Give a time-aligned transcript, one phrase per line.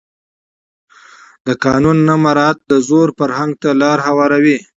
[1.47, 4.57] د قانون نه مراعت د زور فرهنګ ته لاره هواروي